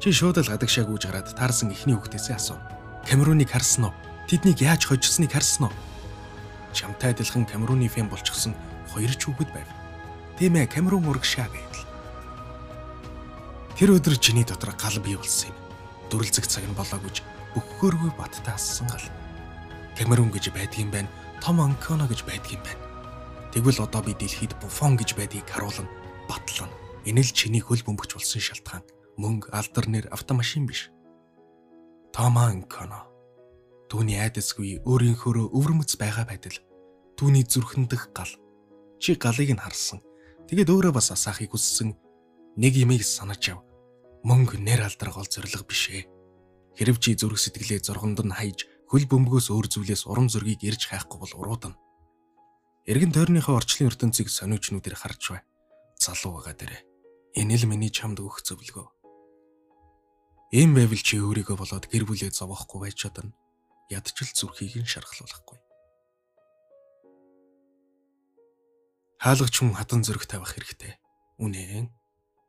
Чи 0.00 0.08
шууд 0.08 0.40
л 0.40 0.48
гадагшаа 0.48 0.88
гүйж 0.88 1.04
гараад 1.04 1.28
таарсан 1.36 1.68
ихний 1.68 1.92
хүүхдээсээ 1.92 2.32
асуув. 2.40 2.79
Камеруныг 3.08 3.50
харсан 3.50 3.88
уу? 3.88 3.94
Тэднийг 4.28 4.60
яаж 4.60 4.86
хожигсныг 4.86 5.32
харсан 5.32 5.68
уу? 5.68 5.74
Чамтай 6.72 7.12
адилхан 7.12 7.46
Камеруны 7.46 7.88
фэн 7.88 8.08
болчихсон 8.08 8.54
хоёр 8.92 9.12
ч 9.14 9.28
хүүхэд 9.28 9.50
байв. 9.52 9.68
Тийм 10.38 10.56
ээ, 10.56 10.70
Камерун 10.70 11.06
урагшаа 11.08 11.48
гэдэл. 11.50 11.84
Тэр 13.76 13.96
өдөр 13.96 14.16
чиний 14.20 14.44
дотор 14.44 14.76
гал 14.76 14.98
бий 15.00 15.16
болсон 15.16 15.50
юм. 15.50 15.56
Дүрлзэх 16.10 16.46
цаг 16.46 16.64
нь 16.68 16.76
болоогүйж 16.76 17.22
бөхөхөөргүй 17.56 18.12
баттай 18.18 18.54
ассан 18.54 18.86
гал. 18.86 19.06
Камерун 19.98 20.30
гэж 20.30 20.52
байдгийн 20.54 20.90
байна 20.90 21.10
том 21.40 21.60
Анконо 21.60 22.06
гэж 22.06 22.24
байдгийн 22.24 22.60
байна. 22.62 22.84
Тэгвэл 23.52 23.82
одоо 23.82 24.02
би 24.04 24.14
дэлхийд 24.14 24.54
Буфон 24.60 24.96
гэж 24.96 25.16
байдгийг 25.16 25.48
харуулна, 25.48 25.88
батлана. 26.28 26.72
Энэ 27.04 27.24
л 27.24 27.32
чиний 27.32 27.64
хөл 27.64 27.82
бөмбөгч 27.82 28.14
болсон 28.14 28.40
шалтгаан. 28.40 28.84
Мөнгө, 29.16 29.50
алдар 29.50 29.88
нэр, 29.88 30.06
автомашин 30.12 30.68
биш. 30.68 30.92
Том 32.10 32.38
Анконо. 32.38 33.06
Түүний 33.90 34.18
айдасгүй 34.18 34.82
өөрийнхөө 34.86 35.50
өвөрмөц 35.54 35.94
байгаа 35.98 36.26
байтал 36.26 36.58
түүний 37.14 37.44
зүрхэн 37.46 37.86
дэх 37.86 38.10
гал. 38.10 38.30
Чи 38.98 39.14
галыг 39.14 39.50
нь 39.54 39.62
харсан. 39.62 40.02
Тэгэд 40.50 40.70
өөрөө 40.74 40.92
бас 40.96 41.14
асаахыг 41.14 41.54
хүссэн. 41.54 41.94
Нэг 42.58 42.74
имийг 42.80 43.06
санаж 43.06 43.46
яв. 43.46 43.62
Мөнгө 44.26 44.58
нэр 44.58 44.88
алдар 44.90 45.14
гол 45.14 45.28
зориг 45.30 45.62
биш 45.68 45.92
ээ. 45.94 46.08
Хэрв 46.74 46.98
чи 46.98 47.14
зүрх 47.14 47.38
сэтгэлээ 47.38 47.86
зоргонд 47.86 48.24
нь 48.26 48.34
хайж 48.34 48.66
хөл 48.90 49.06
бөмбөгөөс 49.06 49.54
өөр 49.54 49.66
зүйлээс 49.70 50.10
урам 50.10 50.26
зоригийг 50.26 50.66
ирж 50.66 50.90
хайхгүй 50.90 51.18
бол 51.22 51.34
уруудана. 51.38 51.78
Эргэн 52.90 53.14
тойрныхоо 53.14 53.54
орчлын 53.54 53.86
ертөнцийг 53.86 54.26
сониучнуудээр 54.26 54.96
харж 54.98 55.22
бай. 55.30 55.42
Залуу 55.94 56.42
байгаа 56.42 56.54
дээрээ. 56.58 56.82
Энэ 57.38 57.54
л 57.62 57.70
миний 57.70 57.92
чамд 57.94 58.18
өгөх 58.18 58.42
зөвлөгөө. 58.42 58.99
Ийм 60.50 60.74
байвал 60.74 60.98
чи 60.98 61.14
өөрийгөө 61.22 61.62
болоод 61.62 61.86
гэр 61.86 62.10
бүлээ 62.10 62.34
зовоохгүй 62.34 62.90
байж 62.90 62.98
чадна. 62.98 63.30
Ядчил 63.86 64.34
зүрхийг 64.34 64.82
нь 64.82 64.90
шархлуулахгүй. 64.90 65.62
Хаалгач 69.22 69.54
хүн 69.54 69.78
хатан 69.78 70.02
зөрөх 70.02 70.26
тавих 70.26 70.50
хэрэгтэй. 70.50 70.98
Үнэн. 71.38 71.94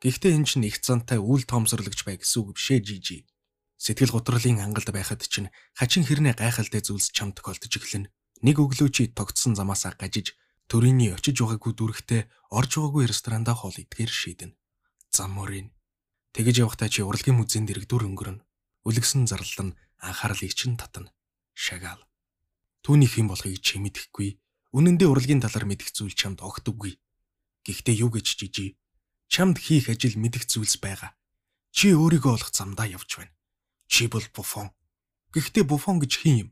Гэхдээ 0.02 0.34
эн 0.34 0.50
чинь 0.50 0.66
их 0.66 0.82
зантай 0.82 1.22
үл 1.22 1.46
тоомсорлагч 1.46 2.02
бай 2.02 2.18
гэсэн 2.18 2.42
үг 2.42 2.58
бишээ 2.58 2.82
жижи. 2.82 3.30
Сэтгэл 3.78 4.18
гутралын 4.18 4.66
ангалд 4.66 4.90
байхад 4.90 5.22
чинь 5.30 5.54
хачин 5.78 6.02
хэрнээ 6.02 6.42
гайхалтай 6.42 6.82
зүйлс 6.82 7.14
чам 7.14 7.38
тохиолдож 7.38 7.70
эхлэнэ. 7.70 8.10
Нэг 8.42 8.58
өглөө 8.58 8.90
чи 8.90 9.14
тогтсон 9.14 9.54
замаасаа 9.54 9.94
гажиж 9.94 10.34
төрөний 10.66 11.14
очиж 11.14 11.38
байгаагүй 11.38 11.78
дүрхтэй 11.78 12.26
орж 12.50 12.82
байгаагүй 12.82 13.06
ресторанда 13.06 13.54
хоол 13.54 13.78
идэхээр 13.78 14.10
шийдэнэ. 14.10 14.58
Зам 15.14 15.38
мөрийн 15.38 15.70
тэгэж 16.36 16.56
явахдаа 16.66 16.90
чи 16.92 17.02
урлагийн 17.02 17.38
музейн 17.40 17.66
дэрэгдүр 17.68 18.08
өнгөрнө. 18.08 18.44
Үлгсэн 18.88 19.28
зарлал 19.30 19.72
нь 19.72 19.78
анхаарлыг 20.00 20.54
чинь 20.56 20.80
татна. 20.80 21.12
Шагал. 21.54 22.02
Түүнийх 22.82 23.20
юм 23.22 23.30
болохыг 23.30 23.62
чи 23.62 23.78
мэдэхгүй. 23.78 24.42
Үнэн 24.74 24.98
дээр 24.98 25.14
урлагийн 25.14 25.44
талаар 25.44 25.68
мэдэх 25.68 25.92
зүйл 25.94 26.16
чамд 26.16 26.42
огтдоггүй. 26.42 26.98
Гэхдээ 27.68 27.96
юу 28.02 28.10
гэж 28.10 28.26
жижиг 28.40 28.82
чамд 29.32 29.64
хийх 29.64 29.88
ажил 29.88 30.20
мэдэх 30.20 30.44
зүйлс 30.44 30.76
байгаа. 30.84 31.16
Чи 31.72 31.96
өөрийгөө 31.96 32.36
олох 32.36 32.52
замдаа 32.52 32.84
явж 32.84 33.16
байна. 33.16 33.32
Чи 33.88 34.12
бол 34.12 34.28
Буфон. 34.36 34.76
Гэхдээ 35.32 35.64
Буфон 35.64 36.04
гэж 36.04 36.14
хин 36.20 36.36
юм? 36.44 36.50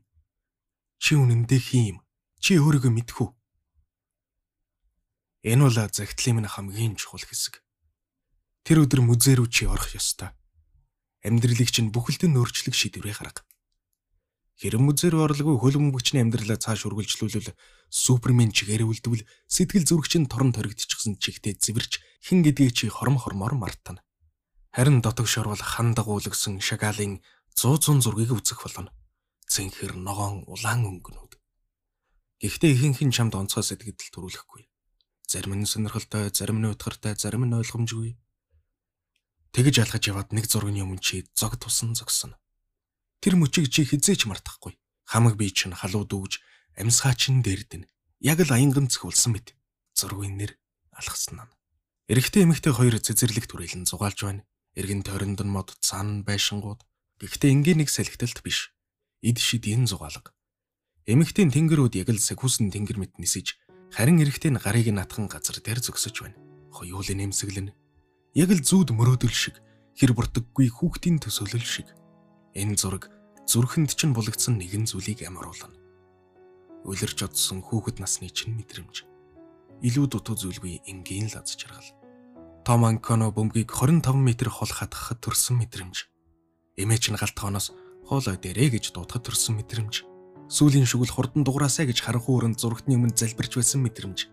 Чи 0.96 1.20
үнэндээ 1.20 1.60
хин 1.60 1.84
юм? 1.92 1.98
Чи 2.40 2.56
өөрийгөө 2.56 2.88
мэдэх 2.88 3.20
үү? 3.20 3.30
Энэ 5.44 5.62
бол 5.68 5.76
загтлын 5.76 6.40
минь 6.40 6.48
хамгийн 6.48 6.96
чухал 6.96 7.20
хэсэг. 7.20 7.60
Тэр 8.64 8.84
өдөр 8.84 9.00
музей 9.00 9.34
рүү 9.36 9.48
чи 9.48 9.64
орох 9.64 9.96
ёстой. 9.96 10.30
Амьдралыг 11.24 11.70
чинь 11.72 11.92
бүхэлдэн 11.92 12.36
өөрчлөх 12.36 12.76
шийдвэрээ 12.76 13.16
гарга. 13.16 13.44
Хэрэв 14.60 14.80
музей 14.84 15.08
рүү 15.08 15.24
орлого 15.24 15.56
хөл 15.56 15.80
бөмбөгчний 15.80 16.20
амьдралаа 16.20 16.60
цааш 16.60 16.84
үргэлжлүүлвэл 16.84 17.56
супермен 17.88 18.52
чигээр 18.52 18.84
үлдвэл 18.84 19.24
сэтгэл 19.48 19.88
зүрхчин 19.88 20.28
торон 20.28 20.52
торигдчихсан 20.52 21.16
чигтээ 21.16 21.56
зэвэрч 21.56 22.04
хин 22.20 22.44
гэдгийг 22.44 22.76
чи 22.76 22.92
хором 22.92 23.16
хормоор 23.16 23.56
мартана. 23.56 24.04
Харин 24.76 25.00
дотог 25.00 25.24
шорвол 25.24 25.58
хан 25.58 25.96
дагуулгсан 25.96 26.60
шагаалын 26.60 27.24
100 27.56 28.04
зургийг 28.04 28.36
үзэх 28.36 28.60
болно. 28.60 28.92
Цэнхэр 29.48 29.96
ногоон 29.96 30.44
улаан 30.46 30.84
өнгөнүүд. 30.86 31.40
Гэхдээ 32.44 32.70
ихэнх 32.76 33.00
нь 33.02 33.16
чамд 33.16 33.34
онцгой 33.34 33.64
сэтгэл 33.64 33.96
төрүүлэхгүй. 33.96 34.68
Зарим 35.26 35.58
нь 35.58 35.66
сонирхолтой, 35.66 36.30
зарим 36.30 36.62
нь 36.62 36.70
утгартай, 36.70 37.18
зарим 37.18 37.48
нь 37.48 37.56
ойлгомжгүй. 37.58 38.14
Тэгж 39.50 39.82
алхаж 39.82 40.04
яваад 40.06 40.30
нэг 40.30 40.46
зургийн 40.46 40.86
өмнө 40.86 41.02
чи 41.02 41.26
зог 41.34 41.58
тусан 41.58 41.98
зогсон. 41.98 42.38
Тэр 43.18 43.34
мөчийг 43.34 43.66
чи 43.68 43.82
хизээч 43.82 44.30
мартахгүй. 44.30 44.78
Хамаг 45.10 45.34
бие 45.34 45.50
чинь 45.50 45.74
халууд 45.74 46.10
өгж 46.14 46.38
амьсгаа 46.78 47.18
чин 47.18 47.42
дэрдэн. 47.42 47.90
Яг 48.22 48.38
л 48.46 48.54
аянган 48.54 48.86
цэхулсан 48.86 49.34
мэт. 49.34 49.58
Зургийн 49.98 50.38
нэр 50.38 50.54
алхсан 50.94 51.42
нь. 51.42 51.52
Эрэгтэй 52.06 52.46
эмэгтэй 52.46 52.72
хоёр 52.72 53.02
цэцэрлэг 53.02 53.50
түрээлэн 53.50 53.90
зугаалж 53.90 54.18
байна. 54.22 54.46
Эргэн 54.78 55.02
тойронд 55.02 55.42
нь 55.42 55.50
мод 55.50 55.74
цаана 55.82 56.22
байшингууд. 56.22 56.86
Гэхдээ 57.18 57.50
энгийн 57.50 57.82
нэг 57.82 57.90
салхиталт 57.90 58.38
биш. 58.46 58.70
Эд 59.18 59.42
шид 59.42 59.66
энэ 59.66 59.90
зугаалга. 59.90 60.30
Эмэгтэй 61.10 61.50
тэнгэрүүд 61.50 61.98
яг 61.98 62.08
л 62.14 62.22
сэхүүсэн 62.22 62.70
тэнгэр 62.70 63.02
мэт 63.02 63.18
нисэж 63.18 63.58
харин 63.90 64.22
эрэгтэй 64.22 64.54
нь 64.54 64.62
гарыг 64.62 64.86
натхан 64.94 65.26
газар 65.26 65.58
дээр 65.58 65.82
зөксөж 65.82 66.22
байна. 66.22 66.38
Хоёулын 66.70 67.30
нэмсэглэн 67.34 67.74
яг 68.34 68.50
л 68.50 68.62
зүүд 68.62 68.94
мөрөөдөл 68.94 69.34
шиг 69.34 69.58
хэр 69.98 70.14
буртаггүй 70.14 70.70
хүүхдийн 70.70 71.18
төсөөлөл 71.22 71.66
шиг 71.66 71.88
Энэ 72.54 72.74
зураг 72.74 73.06
зүрхэнд 73.46 73.94
чинь 73.94 74.10
булагдсан 74.10 74.58
нэгэн 74.58 74.90
зүйлийг 74.90 75.22
амруулна. 75.22 75.70
Үлэрч 76.82 77.30
одсон 77.30 77.62
хүүхэд 77.62 78.02
насны 78.02 78.26
чинь 78.26 78.58
мэдрэмж. 78.58 79.06
Илүү 79.86 80.06
дутуу 80.10 80.34
зүйлгүй 80.34 80.82
энгийн 80.90 81.30
л 81.30 81.38
аз 81.38 81.54
жаргал. 81.54 81.94
Том 82.66 82.82
Анконо 82.82 83.30
бөмбөгийг 83.30 83.70
25 83.70 84.02
м 84.02 84.26
хол 84.50 84.72
хатгахад 84.74 85.22
төрсэн 85.22 85.62
мэдрэмж. 85.62 86.10
Эмээч 86.74 87.04
нь 87.14 87.20
галтгооноос 87.22 87.70
хоолой 88.02 88.34
дээрэ 88.34 88.74
гэж 88.74 88.98
дуудахад 88.98 89.30
төрсэн 89.30 89.54
мэдрэмж. 89.62 89.94
Сүүлийн 90.50 90.90
шүгэл 90.90 91.14
хурдан 91.14 91.46
дуграасаа 91.46 91.86
гэж 91.86 92.02
харанхуй 92.02 92.34
өрөнд 92.34 92.58
зурагтны 92.58 92.98
өмнө 92.98 93.14
залбирч 93.14 93.54
байсан 93.54 93.86
мэдрэмж. 93.86 94.26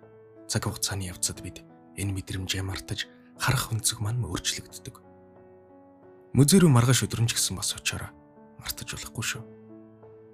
Цаг 0.50 0.66
хугацааны 0.66 1.06
явцад 1.14 1.46
бид 1.46 1.62
энэ 2.02 2.18
мэдрэмжээ 2.18 2.66
мартаж 2.66 3.06
харах 3.40 3.72
өнцөг 3.74 4.02
маань 4.02 4.26
өөрчлөгддөг. 4.26 4.96
Мөзөө 6.38 6.60
рүү 6.66 6.72
маргааш 6.74 7.06
өдрөмж 7.08 7.34
гисэн 7.34 7.58
бас 7.58 7.74
очоороо 7.78 8.12
мартаж 8.60 8.94
болохгүй 8.94 9.26
шүү. 9.26 9.44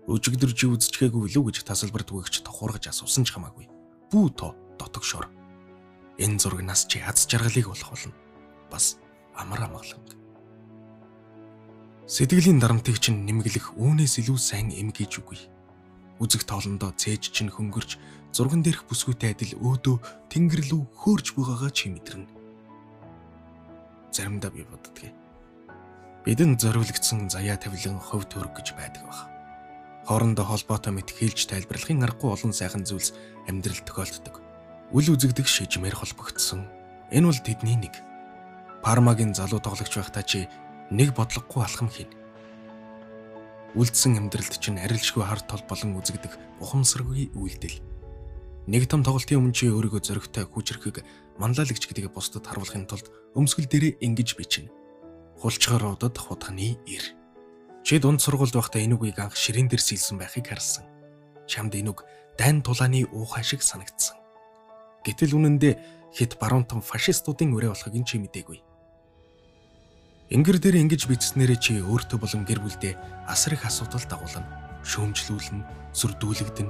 Өжигдөр 0.09 0.51
чи 0.51 0.67
үзчихээгүй 0.67 1.31
лүү 1.31 1.43
гэж 1.47 1.63
тасалбар 1.63 2.03
түгээгч 2.03 2.43
тохуургаж 2.43 2.91
асуусан 2.91 3.23
ч 3.23 3.31
хамаагүй. 3.31 3.69
Бүү 4.11 4.27
то 4.35 4.51
дотог 4.75 5.03
шор. 5.07 5.29
Энэ 6.19 6.43
зураг 6.43 6.63
нас 6.65 6.83
чи 6.89 6.99
аз 6.99 7.23
жаргалыг 7.23 7.71
болох 7.71 7.89
болно. 7.93 8.13
Бас 8.67 8.99
амар 9.31 9.63
амгаланг. 9.63 10.19
Сэтгэлийн 12.03 12.59
дарамтыг 12.59 12.99
чинь 12.99 13.23
нэмгэлэх 13.23 13.79
үүнээс 13.79 14.19
илүү 14.19 14.37
сайн 14.37 14.75
эмгэж 14.75 15.23
үгүй. 15.23 15.39
Үзэг 16.19 16.43
тоолондоо 16.43 16.91
цээж 16.99 17.31
чинь 17.31 17.47
хөнгөрч 17.47 17.95
зурган 18.35 18.59
дээрх 18.59 18.83
бүсгүйтэй 18.91 19.31
адил 19.33 19.55
өөдөө 19.55 19.95
тэнгэр 20.27 20.61
лүү 20.67 20.81
хөөрж 20.99 21.31
байгаагаа 21.31 21.71
чи 21.71 21.87
мэдэрнэ. 21.89 22.42
Заримдаа 24.13 24.53
би 24.53 24.61
боддгийг 24.63 25.23
бидэнд 26.23 26.63
зориулагдсан 26.63 27.27
заяа 27.27 27.59
тавилан 27.59 27.99
хөв 27.99 28.23
төрөг 28.31 28.55
гэж 28.55 28.67
байдаг 28.79 29.03
баг. 29.03 29.27
Хоорондоо 30.07 30.47
холбоотой 30.47 30.95
мэт 30.95 31.11
хэлж 31.11 31.51
тайлбарлахын 31.51 32.03
аргагүй 32.03 32.31
олон 32.31 32.55
сайхан 32.55 32.87
зүйлс 32.87 33.11
амьдрал 33.47 33.83
тохиолддог. 33.83 34.39
Үл 34.95 35.07
үзэгдэх 35.11 35.47
шижмээр 35.47 35.95
холбогдсон. 35.95 36.67
Энэ 37.11 37.27
бол 37.27 37.39
тэдний 37.43 37.75
нэг. 37.75 37.95
Пармагийн 38.83 39.35
залуу 39.35 39.59
тоглогч 39.59 39.95
байхдаа 39.99 40.23
чи 40.23 40.47
нэг 40.91 41.11
бодлогогүй 41.15 41.63
алхам 41.63 41.91
хийн. 41.91 42.11
Үлдсэн 43.75 44.19
амьдралд 44.19 44.59
чинь 44.59 44.79
арилжгүй 44.79 45.23
хар 45.23 45.43
тол 45.43 45.63
болон 45.67 45.99
үзэгдэх 45.99 46.39
ухамсаргүй 46.63 47.35
үйлдэл. 47.35 47.92
Нэг 48.63 48.87
том 48.87 49.03
тоглолтын 49.03 49.43
өмнө 49.43 49.51
чи 49.51 49.67
өөрийгөө 49.67 50.01
зөрөгтэй 50.07 50.47
хүчрэхийг 50.47 51.03
манлайлагч 51.35 51.83
гэдгийг 51.83 52.15
бусдад 52.15 52.47
харуулахын 52.47 52.87
тулд 52.87 53.11
өмсгөл 53.35 53.67
дээрээ 53.67 53.99
ингэж 53.99 54.39
бичнэ 54.39 54.71
хулчгаар 55.43 55.99
удад 55.99 56.15
худганы 56.15 56.79
ир. 56.87 57.03
Чи 57.83 57.99
дунд 57.99 58.23
сургуульд 58.23 58.55
байхдаа 58.55 58.79
энэ 58.79 58.95
үгийг 58.95 59.19
анх 59.19 59.35
ширээн 59.35 59.67
дээр 59.67 59.83
сэлсэн 59.83 60.15
байхыг 60.15 60.47
харсан. 60.47 60.87
Чамд 61.51 61.75
энэ 61.75 61.91
үг 61.91 62.07
дайн 62.39 62.63
тулааны 62.63 63.03
уухай 63.11 63.43
шиг 63.43 63.59
санагдсан. 63.59 64.15
Гэтэл 65.03 65.35
үнэндээ 65.35 65.73
хит 66.15 66.39
баруун 66.39 66.63
том 66.63 66.79
фашистуудын 66.79 67.51
үрээ 67.51 67.75
болохыг 67.75 68.07
чи 68.07 68.23
мдээгүй. 68.23 68.63
Ингэр 70.31 70.57
дээр 70.63 70.79
ингэж 70.87 71.11
бичснээрээ 71.11 71.59
чи 71.59 71.83
өөртөө 71.83 72.15
болон 72.23 72.47
гэр 72.47 72.63
бүлдээ 72.63 73.27
асар 73.27 73.59
их 73.59 73.67
асуудал 73.67 74.07
дагуулна. 74.07 74.47
Шөөмжлүүлнэ, 74.87 75.91
сүрдүүлэгдэн. 75.91 76.69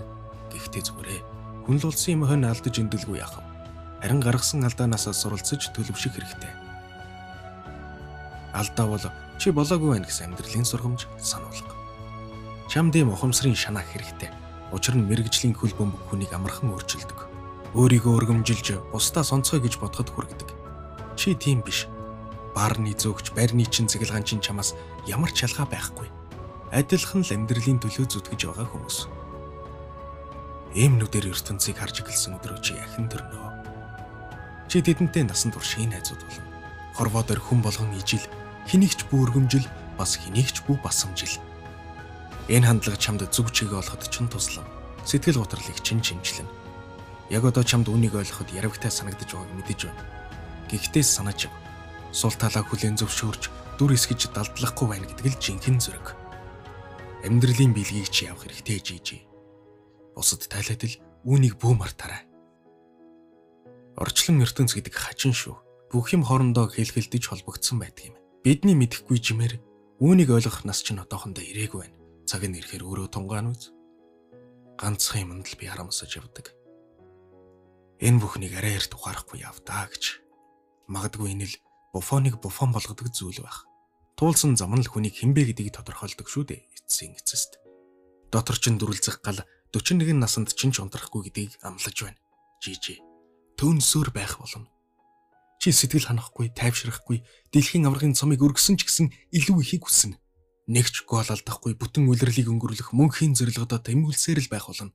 Гэхдээ 0.50 0.82
зүгээрээ 0.82 1.43
хүн 1.66 1.80
л 1.80 1.88
улсын 1.90 2.20
юм 2.20 2.28
хонь 2.28 2.48
алдаж 2.48 2.76
эндэлгүй 2.80 3.20
яах 3.24 3.40
вэ? 3.40 3.44
Харин 4.04 4.20
гаргасан 4.20 4.68
алдаанаас 4.68 5.08
суралцж 5.12 5.72
төлөвшөх 5.72 6.16
хэрэгтэй 6.16 6.64
алдаа 8.54 8.88
бол 8.88 9.06
чи 9.42 9.50
болоогүй 9.52 9.98
байх 9.98 10.08
гэсэн 10.08 10.30
амьдралын 10.32 10.66
сургамж 10.66 11.10
сануулга. 11.18 11.74
Чамд 12.70 12.96
ийм 12.96 13.10
ухамсарын 13.10 13.58
шанаах 13.58 13.90
хэрэгтэй. 13.90 14.30
Учир 14.72 14.96
нь 14.96 15.06
мэрэгжлийн 15.10 15.58
хөл 15.58 15.74
бөмбөг 15.74 16.02
хүнийг 16.10 16.32
амархан 16.34 16.70
өөрчилдөг. 16.70 17.20
Өөрийгөө 17.74 18.14
өргөмжилж 18.14 18.94
бусдаа 18.94 19.26
сонцгой 19.26 19.62
гэж 19.66 19.82
бодоход 19.82 20.14
хүргэдэг. 20.14 20.50
Чи 21.18 21.34
тийм 21.34 21.66
биш. 21.66 21.90
Баарны 22.54 22.94
зөөгч 22.94 23.34
барьны 23.34 23.66
чин 23.66 23.90
цэглгаан 23.90 24.22
чин 24.22 24.42
чамаас 24.42 24.78
ямар 25.10 25.34
ч 25.34 25.50
ялгаа 25.50 25.66
байхгүй. 25.66 26.06
Адилхан 26.70 27.26
л 27.26 27.34
амьдралын 27.34 27.82
төлөө 27.82 28.06
зүтгэж 28.06 28.54
байгаа 28.54 28.70
хүмүүс. 28.70 29.10
Ийм 30.74 30.98
нүдээр 30.98 31.30
ертөнцийг 31.30 31.78
харж 31.78 32.02
эхэлсэн 32.02 32.42
өдрөө 32.42 32.58
чи 32.66 32.74
яхан 32.74 33.06
төрнөө. 33.06 33.50
Чи 34.66 34.82
тэдэнтэй 34.82 35.22
насан 35.22 35.54
турш 35.54 35.78
хийн 35.78 35.94
найзууд 35.94 36.18
болно. 36.26 36.50
Хорвоо 36.98 37.22
дээр 37.22 37.42
хүн 37.46 37.62
болгон 37.62 37.94
ижил 37.94 38.26
хэнийгч 38.66 39.06
бүргэмжил 39.14 39.70
бас 40.02 40.18
хэнийгч 40.18 40.66
бүү 40.66 40.82
басамжил. 40.82 41.38
Энэ 42.50 42.66
хандлага 42.66 42.98
чамд 42.98 43.22
зүг 43.30 43.54
чигээ 43.54 43.86
олоход 43.86 44.02
ч 44.10 44.18
туслан 44.26 44.66
сэтгэл 45.06 45.46
гутралыг 45.46 45.78
чин 45.86 46.02
чинчлэн. 46.02 46.50
Яг 47.30 47.46
одоо 47.46 47.62
чамд 47.62 47.94
үнийг 47.94 48.18
ойлгоход 48.18 48.50
яравгтай 48.50 48.90
санагдаж 48.90 49.30
байгааг 49.30 49.54
мэдэж 49.54 49.80
байна. 49.94 50.02
Гэхдээ 50.74 51.06
санаж 51.06 51.54
ав. 51.54 51.54
Сул 52.10 52.34
талаа 52.34 52.66
хүлэн 52.66 52.98
зөвшөөрч 52.98 53.78
дүр 53.78 53.94
эсгэж 53.94 54.34
далдлахгүй 54.34 54.88
байна 54.90 55.06
гэдэг 55.06 55.38
л 55.38 55.38
жинхэнэ 55.38 55.82
зүрэг. 55.82 56.08
Амьдралын 57.30 57.78
билгийг 57.78 58.10
чи 58.10 58.26
явах 58.26 58.50
хэрэгтэй 58.50 58.82
жийжи. 58.82 59.33
Бусад 60.14 60.46
тайлаад 60.48 60.82
л 60.86 60.96
үүнийг 61.26 61.58
бүү 61.58 61.74
мартаарай. 61.78 62.24
Орчлон 63.98 64.42
ертөнц 64.42 64.74
гэдэг 64.74 64.94
хачин 64.94 65.34
шүү. 65.34 65.58
Бүх 65.94 66.14
юм 66.14 66.26
хоорондоо 66.26 66.70
хэлхэлдэж 66.70 67.30
холбогдсон 67.30 67.78
байдаг 67.78 68.14
юм. 68.14 68.16
Бидний 68.42 68.74
мэдэхгүй 68.74 69.22
жимээр 69.22 69.62
үүнийг 70.02 70.34
ойлгох 70.34 70.66
нас 70.66 70.82
чинь 70.82 70.98
одоохондоо 70.98 71.46
ирээгүй 71.46 71.80
байна. 71.86 71.98
Цаг 72.26 72.42
нь 72.50 72.58
ирэхээр 72.58 72.82
өөрөө 72.82 73.08
тунгаан 73.14 73.54
үз. 73.54 73.70
Ганцхан 74.82 75.30
юмд 75.30 75.46
л 75.48 75.60
би 75.62 75.70
харамсаж 75.70 76.18
явдаг. 76.18 76.50
Энэ 78.02 78.20
бүхнийг 78.20 78.58
арай 78.58 78.82
эрт 78.82 78.92
ухаарахгүй 78.92 79.46
явдаа 79.46 79.88
гэж. 79.88 80.20
Магадгүй 80.90 81.38
энэ 81.38 81.48
л 81.48 81.56
буфоныг 81.94 82.42
буфон 82.42 82.74
болгодог 82.74 83.14
зүйл 83.14 83.46
байх. 83.46 83.70
Туулсан 84.18 84.58
зам 84.58 84.74
нь 84.74 84.84
л 84.84 84.90
хүнийг 84.90 85.14
хинбэ 85.14 85.54
гэдгийг 85.54 85.78
тодорхойлдог 85.78 86.28
шүү 86.28 86.44
дээ. 86.50 86.62
Эцсийн 86.74 87.14
эцэст. 87.16 87.62
Дотор 88.34 88.58
чин 88.58 88.82
дүрлзэх 88.82 89.22
гал 89.22 89.46
41 89.74 90.22
наснд 90.22 90.54
чин 90.54 90.70
ч 90.70 90.86
унтрахгүй 90.86 91.34
гэдгийг 91.34 91.58
амлаж 91.66 91.98
байна. 91.98 92.22
Жижи. 92.62 93.02
Төнсөөр 93.58 94.14
байх 94.14 94.38
болно. 94.38 94.70
Чи 95.58 95.74
сэтгэл 95.74 96.14
ханахгүй, 96.14 96.54
тайвшрахгүй, 96.54 97.26
дэлхийн 97.50 97.90
аврагын 97.90 98.14
цомыг 98.14 98.46
өргөсөн 98.46 98.78
ч 98.78 98.86
гэсэн 98.86 99.10
илүү 99.34 99.58
ихийг 99.66 99.90
хүснэ. 99.90 100.22
Нэгч 100.70 101.10
гол 101.10 101.26
алдахгүй 101.26 101.74
бүтэн 101.74 102.06
үлрэлийг 102.06 102.54
өнгөрүүлэх 102.54 102.94
мөнхийн 102.94 103.34
зорилгодоо 103.34 103.82
тэмүүлсээр 103.82 104.46
л 104.46 104.52
байх 104.54 104.70
болно. 104.70 104.94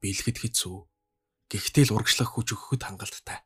Биелэхэд 0.00 0.40
хэцүү. 0.40 0.76
Гэхдээ 1.52 1.84
л 1.92 1.94
урагшлах 2.00 2.32
хүч 2.32 2.56
өгөхөд 2.56 2.82
хангалттай. 2.88 3.44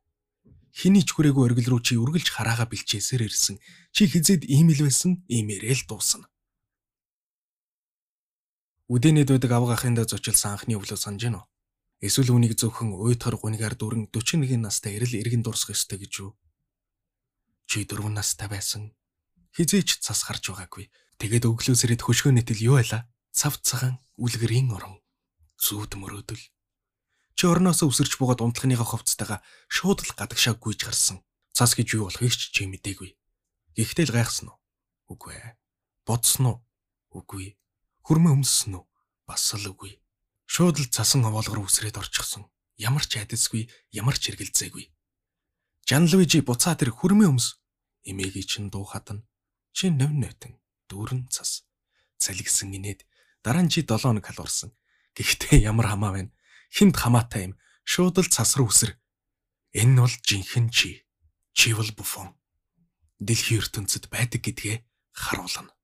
Хиний 0.70 1.02
ч 1.02 1.10
хүрээгүй 1.10 1.42
оргил 1.42 1.74
руу 1.74 1.82
чи 1.82 1.98
үргэлж 1.98 2.30
хараага 2.30 2.70
бэлчээсээр 2.70 3.26
ирсэн. 3.26 3.58
Чи 3.90 4.06
хизээд 4.06 4.46
ийм 4.46 4.70
л 4.70 4.86
байсан, 4.86 5.26
иймээрээ 5.26 5.82
л 5.82 5.88
дуусна. 5.90 6.30
Үдэнэд 8.86 9.34
байдаг 9.34 9.50
авга 9.50 9.74
ахынд 9.74 9.98
зочилсан 10.06 10.54
анхны 10.54 10.78
өглөө 10.78 10.94
санаж 10.94 11.26
гэнэ 11.26 11.38
үү? 11.42 11.46
Эсвэл 12.06 12.30
үнийг 12.30 12.54
зөвхөн 12.54 12.94
уйтхар 12.94 13.34
гунигаар 13.34 13.74
дүрэн 13.74 14.06
41 14.14 14.62
настай 14.62 14.94
ирэл 14.94 15.18
иргэн 15.18 15.42
дурсах 15.42 15.74
ёстой 15.74 15.98
гэж 15.98 16.12
юу? 16.22 16.38
Чи 17.66 17.82
4 17.82 18.06
настай 18.14 18.46
байсан. 18.46 18.94
Хизээч 19.58 19.98
цас 19.98 20.22
харж 20.22 20.54
байгаагүй. 20.54 20.86
Тэгээд 21.18 21.50
өглөө 21.50 21.74
сэрэд 21.74 22.06
хөшгөө 22.06 22.32
нэтэл 22.38 22.62
юу 22.62 22.78
байла? 22.78 23.10
Цав 23.34 23.58
цагаан 23.58 23.98
үлгэрийн 24.22 24.70
орон. 24.70 25.02
Зүүд 25.58 25.98
мөрөөдөл. 25.98 26.44
Чи 27.34 27.44
орноос 27.50 27.82
өсөрч 27.82 28.22
буугаад 28.22 28.44
унтлахныгаа 28.44 28.86
ховцтойгоо 28.86 29.42
шууд 29.66 30.06
л 30.06 30.14
гадагшаа 30.14 30.54
гүйж 30.54 30.86
гарсан. 30.86 31.26
Цас 31.56 31.74
гэж 31.74 31.98
юу 31.98 32.06
болохыг 32.06 32.38
ч 32.38 32.54
чи 32.54 32.70
мэдээгүй. 32.70 33.18
Гэхдээ 33.74 34.06
л 34.08 34.14
гайхсан 34.14 34.54
уу? 34.54 34.60
Үгүй 35.10 35.34
ээ. 35.34 35.58
Бодсон 36.06 36.44
уу? 36.46 36.56
Үгүй. 37.10 37.58
Хөрмө 38.06 38.38
өмссөн 38.38 38.78
үү? 38.78 38.84
Бас 39.26 39.50
л 39.58 39.66
үгүй. 39.66 39.98
Шууд 40.46 40.78
л 40.78 40.86
цасан 40.94 41.26
овоолгор 41.26 41.66
үсрээд 41.66 41.98
орчихсон. 41.98 42.46
Ямар 42.78 43.02
ч 43.02 43.18
айдасгүй, 43.18 43.66
ямар 43.90 44.14
ч 44.14 44.30
хэргэлзээгүй. 44.30 44.94
Жанлвижи 45.90 46.46
буцаа 46.46 46.78
тэр 46.78 46.94
хөрмө 46.94 47.26
өмс. 47.34 47.58
Эмээгийн 48.06 48.46
чин 48.46 48.64
дуу 48.70 48.86
хатан. 48.86 49.26
Чи 49.74 49.90
нөв 49.90 50.14
нөтэн 50.14 50.54
дүүрэн 50.86 51.26
цас. 51.34 51.66
Цалгисан 52.22 52.78
инээд 52.78 53.02
дараа 53.42 53.66
нь 53.66 53.74
чи 53.74 53.82
7 53.82 53.98
хоног 53.98 54.22
халуурсан. 54.22 54.70
Гэхдээ 55.18 55.66
ямар 55.66 55.90
хамаа 55.90 56.14
байна? 56.14 56.30
Хинд 56.70 56.94
хамаатай 56.94 57.50
юм. 57.50 57.58
Шууд 57.82 58.22
л 58.22 58.30
цас 58.30 58.54
руу 58.54 58.70
үсэр. 58.70 58.94
Энэ 59.74 59.98
бол 59.98 60.14
жинхэнэ 60.22 60.70
чи. 60.70 61.02
Чи 61.58 61.74
бол 61.74 61.90
буфон. 61.90 62.38
Дэлхийн 63.18 63.66
ертөнцид 63.66 64.06
байдаг 64.14 64.46
гэдгээ 64.46 64.86
харуулна. 65.10 65.75